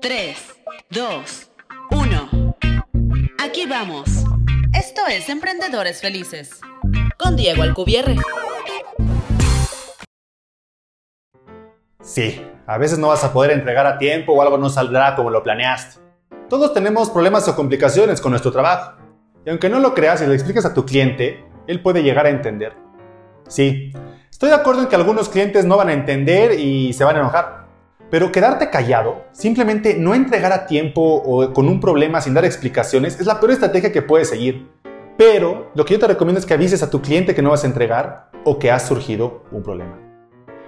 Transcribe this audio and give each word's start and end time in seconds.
3, 0.00 0.36
2, 0.90 1.50
1. 1.90 2.56
Aquí 3.42 3.66
vamos. 3.66 4.08
Esto 4.72 5.02
es 5.08 5.28
Emprendedores 5.28 6.00
Felices. 6.00 6.60
Con 7.18 7.36
Diego 7.36 7.62
Alcubierre. 7.62 8.16
Sí, 12.02 12.44
a 12.66 12.78
veces 12.78 12.98
no 12.98 13.08
vas 13.08 13.24
a 13.24 13.32
poder 13.32 13.50
entregar 13.50 13.86
a 13.86 13.98
tiempo 13.98 14.32
o 14.32 14.42
algo 14.42 14.56
no 14.58 14.70
saldrá 14.70 15.14
como 15.16 15.30
lo 15.30 15.42
planeaste. 15.42 16.00
Todos 16.48 16.72
tenemos 16.72 17.10
problemas 17.10 17.46
o 17.48 17.56
complicaciones 17.56 18.20
con 18.20 18.30
nuestro 18.30 18.52
trabajo. 18.52 18.98
Y 19.44 19.50
aunque 19.50 19.68
no 19.68 19.78
lo 19.80 19.94
creas 19.94 20.22
y 20.22 20.26
le 20.26 20.34
expliques 20.34 20.64
a 20.64 20.74
tu 20.74 20.84
cliente, 20.84 21.44
él 21.66 21.82
puede 21.82 22.02
llegar 22.02 22.26
a 22.26 22.30
entender. 22.30 22.74
Sí, 23.48 23.92
estoy 24.30 24.48
de 24.48 24.56
acuerdo 24.56 24.82
en 24.82 24.88
que 24.88 24.96
algunos 24.96 25.28
clientes 25.28 25.64
no 25.64 25.76
van 25.76 25.88
a 25.88 25.92
entender 25.92 26.58
y 26.58 26.92
se 26.92 27.04
van 27.04 27.16
a 27.16 27.20
enojar. 27.20 27.59
Pero 28.10 28.32
quedarte 28.32 28.70
callado, 28.70 29.24
simplemente 29.30 29.94
no 29.94 30.14
entregar 30.14 30.52
a 30.52 30.66
tiempo 30.66 31.00
o 31.00 31.52
con 31.52 31.68
un 31.68 31.80
problema 31.80 32.20
sin 32.20 32.34
dar 32.34 32.44
explicaciones, 32.44 33.20
es 33.20 33.26
la 33.26 33.38
peor 33.38 33.52
estrategia 33.52 33.92
que 33.92 34.02
puedes 34.02 34.28
seguir. 34.28 34.68
Pero 35.16 35.70
lo 35.76 35.84
que 35.84 35.94
yo 35.94 36.00
te 36.00 36.08
recomiendo 36.08 36.40
es 36.40 36.46
que 36.46 36.54
avises 36.54 36.82
a 36.82 36.90
tu 36.90 37.00
cliente 37.00 37.34
que 37.34 37.42
no 37.42 37.50
vas 37.50 37.62
a 37.62 37.68
entregar 37.68 38.30
o 38.44 38.58
que 38.58 38.72
ha 38.72 38.80
surgido 38.80 39.44
un 39.52 39.62
problema. 39.62 39.96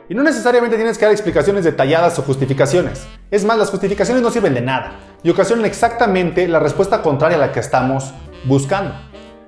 Y 0.09 0.15
no 0.15 0.23
necesariamente 0.23 0.77
tienes 0.77 0.99
que 0.99 1.05
dar 1.05 1.13
explicaciones 1.13 1.65
detalladas 1.65 2.17
o 2.19 2.23
justificaciones. 2.23 3.07
Es 3.31 3.45
más, 3.45 3.59
las 3.59 3.71
justificaciones 3.71 4.23
no 4.23 4.31
sirven 4.31 4.55
de 4.55 4.61
nada 4.61 5.01
y 5.23 5.31
ocasionan 5.31 5.65
exactamente 5.65 6.47
la 6.47 6.61
respuesta 6.61 7.03
contraria 7.03 7.39
a 7.39 7.41
la 7.41 7.53
que 7.53 7.61
estamos 7.61 8.13
buscando. 8.45 8.95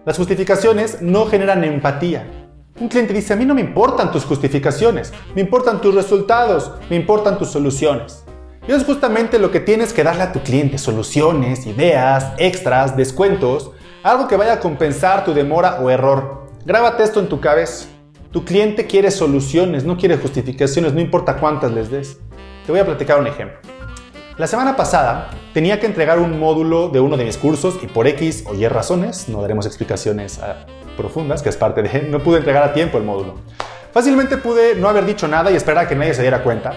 Las 0.05 0.17
justificaciones 0.17 1.01
no 1.01 1.27
generan 1.27 1.63
empatía, 1.63 2.44
un 2.81 2.89
cliente 2.89 3.13
dice, 3.13 3.33
a 3.33 3.37
mí 3.37 3.45
no 3.45 3.55
me 3.55 3.61
importan 3.61 4.11
tus 4.11 4.25
justificaciones, 4.25 5.13
me 5.35 5.43
importan 5.43 5.81
tus 5.81 5.95
resultados, 5.95 6.73
me 6.91 6.97
importan 6.97 7.39
tus 7.39 7.51
soluciones. 7.51 8.25
Y 8.67 8.73
es 8.73 8.85
justamente 8.85 9.39
lo 9.39 9.51
que 9.51 9.61
tienes 9.61 9.93
que 9.93 10.03
darle 10.03 10.23
a 10.23 10.33
tu 10.33 10.41
cliente, 10.41 10.79
soluciones, 10.79 11.67
ideas, 11.67 12.33
extras, 12.39 12.97
descuentos, 12.97 13.71
algo 14.03 14.27
que 14.27 14.37
vaya 14.37 14.55
a 14.55 14.61
compensar 14.61 15.25
tu 15.25 15.35
demora 15.35 15.81
o 15.81 15.91
error. 15.91 16.49
Grábate 16.65 17.05
esto 17.05 17.21
en 17.21 17.29
tu 17.29 17.41
cabeza. 17.41 17.87
Tu 18.33 18.45
cliente 18.45 18.87
quiere 18.87 19.11
soluciones, 19.11 19.85
no 19.85 19.97
quiere 19.97 20.17
justificaciones, 20.17 20.95
no 20.95 21.01
importa 21.01 21.37
cuántas 21.37 21.71
les 21.71 21.91
des. 21.91 22.19
Te 22.67 22.73
voy 22.73 22.81
a 22.81 22.87
platicar 22.87 23.21
un 23.21 23.29
ejemplo. 23.29 23.59
La 24.37 24.49
semana 24.49 24.75
pasada 24.75 25.31
tenía 25.53 25.79
que 25.79 25.87
entregar 25.87 26.19
un 26.19 26.41
módulo 26.41 26.89
de 26.89 26.99
uno 26.99 27.17
de 27.17 27.25
mis 27.25 27.37
cursos 27.37 27.79
y 27.83 27.87
por 27.87 28.09
X 28.09 28.45
o 28.49 28.55
Y 28.55 28.67
razones, 28.67 29.29
no 29.29 29.41
daremos 29.41 29.65
explicaciones 29.67 30.41
a 30.41 30.67
profundas, 30.95 31.43
que 31.43 31.49
es 31.49 31.57
parte 31.57 31.83
de, 31.83 32.03
no 32.11 32.21
pude 32.21 32.39
entregar 32.39 32.63
a 32.63 32.73
tiempo 32.73 32.99
el 32.99 33.05
módulo. 33.05 33.35
Fácilmente 33.93 34.39
pude 34.39 34.75
no 34.75 34.89
haber 34.89 35.07
dicho 35.07 35.29
nada 35.29 35.51
y 35.51 35.57
esperar 35.57 35.85
a 35.85 35.89
que 35.89 35.95
nadie 35.95 36.15
se 36.15 36.23
diera 36.23 36.43
cuenta. 36.43 36.73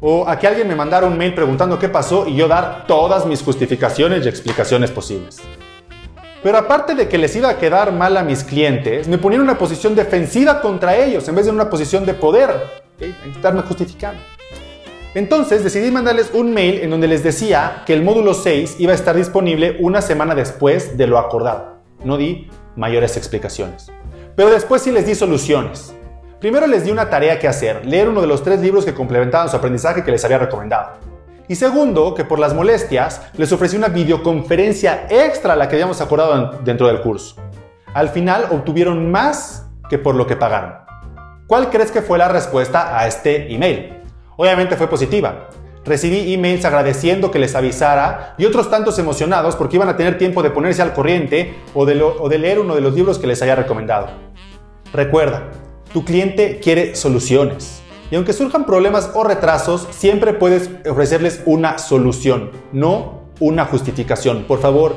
O 0.00 0.28
a 0.28 0.38
que 0.38 0.46
alguien 0.46 0.68
me 0.68 0.74
mandara 0.74 1.06
un 1.06 1.16
mail 1.16 1.34
preguntando 1.34 1.78
qué 1.78 1.88
pasó 1.88 2.26
y 2.26 2.36
yo 2.36 2.48
dar 2.48 2.86
todas 2.86 3.26
mis 3.26 3.42
justificaciones 3.42 4.24
y 4.24 4.28
explicaciones 4.28 4.90
posibles. 4.90 5.40
Pero 6.42 6.58
aparte 6.58 6.94
de 6.94 7.08
que 7.08 7.16
les 7.16 7.34
iba 7.36 7.48
a 7.48 7.58
quedar 7.58 7.90
mal 7.92 8.16
a 8.18 8.22
mis 8.22 8.44
clientes, 8.44 9.08
me 9.08 9.16
ponía 9.16 9.36
en 9.36 9.42
una 9.42 9.56
posición 9.56 9.94
defensiva 9.94 10.60
contra 10.60 10.96
ellos 10.96 11.26
en 11.28 11.34
vez 11.34 11.46
de 11.46 11.50
en 11.50 11.56
una 11.56 11.70
posición 11.70 12.04
de 12.04 12.12
poder. 12.12 12.50
¿okay? 12.96 13.16
Estarme 13.34 13.62
justificando. 13.62 14.20
Entonces 15.14 15.62
decidí 15.62 15.90
mandarles 15.90 16.32
un 16.34 16.52
mail 16.52 16.80
en 16.80 16.90
donde 16.90 17.06
les 17.06 17.22
decía 17.22 17.82
que 17.86 17.94
el 17.94 18.02
módulo 18.02 18.34
6 18.34 18.76
iba 18.78 18.92
a 18.92 18.94
estar 18.94 19.14
disponible 19.14 19.76
una 19.80 20.02
semana 20.02 20.34
después 20.34 20.98
de 20.98 21.06
lo 21.06 21.18
acordado. 21.18 21.76
No 22.02 22.16
di 22.16 22.50
mayores 22.76 23.16
explicaciones. 23.16 23.90
Pero 24.36 24.50
después 24.50 24.82
sí 24.82 24.90
les 24.90 25.06
di 25.06 25.14
soluciones. 25.14 25.94
Primero 26.40 26.66
les 26.66 26.84
di 26.84 26.90
una 26.90 27.08
tarea 27.08 27.38
que 27.38 27.48
hacer, 27.48 27.86
leer 27.86 28.08
uno 28.08 28.20
de 28.20 28.26
los 28.26 28.42
tres 28.42 28.60
libros 28.60 28.84
que 28.84 28.94
complementaban 28.94 29.48
su 29.48 29.56
aprendizaje 29.56 30.04
que 30.04 30.10
les 30.10 30.24
había 30.24 30.38
recomendado. 30.38 30.98
Y 31.48 31.54
segundo, 31.56 32.14
que 32.14 32.24
por 32.24 32.38
las 32.38 32.54
molestias 32.54 33.22
les 33.36 33.52
ofrecí 33.52 33.76
una 33.76 33.88
videoconferencia 33.88 35.06
extra 35.10 35.52
a 35.52 35.56
la 35.56 35.68
que 35.68 35.76
habíamos 35.76 36.00
acordado 36.00 36.58
dentro 36.64 36.86
del 36.88 37.00
curso. 37.00 37.36
Al 37.92 38.08
final 38.08 38.46
obtuvieron 38.50 39.10
más 39.10 39.66
que 39.88 39.98
por 39.98 40.14
lo 40.14 40.26
que 40.26 40.36
pagaron. 40.36 40.74
¿Cuál 41.46 41.70
crees 41.70 41.92
que 41.92 42.02
fue 42.02 42.18
la 42.18 42.28
respuesta 42.28 42.98
a 42.98 43.06
este 43.06 43.54
email? 43.54 44.02
Obviamente 44.36 44.76
fue 44.76 44.88
positiva. 44.88 45.48
Recibí 45.84 46.32
emails 46.32 46.64
agradeciendo 46.64 47.30
que 47.30 47.38
les 47.38 47.54
avisara 47.54 48.34
y 48.38 48.46
otros 48.46 48.70
tantos 48.70 48.98
emocionados 48.98 49.54
porque 49.54 49.76
iban 49.76 49.88
a 49.88 49.96
tener 49.96 50.16
tiempo 50.16 50.42
de 50.42 50.50
ponerse 50.50 50.80
al 50.80 50.94
corriente 50.94 51.54
o 51.74 51.84
de, 51.84 52.38
leer 52.38 52.58
uno 52.58 52.74
de 52.74 52.80
los 52.80 52.94
libros 52.94 53.18
que 53.18 53.26
les 53.26 53.42
haya 53.42 53.54
recomendado. 53.54 54.08
Recuerda, 54.92 55.50
tu 55.92 56.04
cliente 56.04 56.58
quiere 56.62 56.94
soluciones. 56.94 57.82
Y 58.10 58.16
aunque 58.16 58.32
surjan 58.32 58.64
problemas 58.64 59.10
o 59.14 59.24
retrasos, 59.24 59.86
siempre 59.90 60.32
puedes 60.32 60.70
ofrecerles 60.88 61.42
una 61.44 61.78
solución, 61.78 62.50
no 62.72 63.24
una 63.40 63.66
justificación. 63.66 64.44
Por 64.44 64.60
favor, 64.60 64.94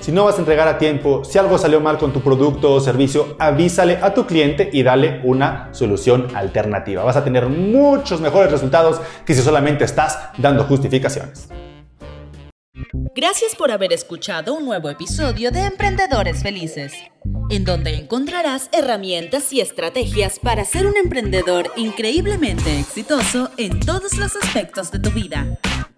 si 0.00 0.12
no 0.12 0.24
vas 0.24 0.36
a 0.36 0.38
entregar 0.38 0.66
a 0.66 0.78
tiempo, 0.78 1.24
si 1.24 1.38
algo 1.38 1.58
salió 1.58 1.80
mal 1.80 1.98
con 1.98 2.12
tu 2.12 2.20
producto 2.20 2.72
o 2.72 2.80
servicio, 2.80 3.36
avísale 3.38 3.98
a 4.02 4.14
tu 4.14 4.26
cliente 4.26 4.70
y 4.72 4.82
dale 4.82 5.20
una 5.24 5.68
solución 5.72 6.28
alternativa. 6.34 7.04
Vas 7.04 7.16
a 7.16 7.24
tener 7.24 7.46
muchos 7.46 8.20
mejores 8.20 8.50
resultados 8.50 9.00
que 9.24 9.34
si 9.34 9.42
solamente 9.42 9.84
estás 9.84 10.18
dando 10.38 10.64
justificaciones. 10.64 11.48
Gracias 13.14 13.54
por 13.56 13.70
haber 13.70 13.92
escuchado 13.92 14.54
un 14.54 14.64
nuevo 14.64 14.88
episodio 14.88 15.50
de 15.50 15.64
Emprendedores 15.66 16.42
Felices, 16.42 16.94
en 17.50 17.64
donde 17.64 17.94
encontrarás 17.94 18.70
herramientas 18.72 19.52
y 19.52 19.60
estrategias 19.60 20.38
para 20.38 20.64
ser 20.64 20.86
un 20.86 20.96
emprendedor 20.96 21.70
increíblemente 21.76 22.78
exitoso 22.78 23.50
en 23.58 23.80
todos 23.80 24.16
los 24.16 24.34
aspectos 24.36 24.90
de 24.90 25.00
tu 25.00 25.10
vida. 25.10 25.58